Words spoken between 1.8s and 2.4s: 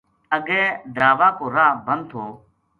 بند تھو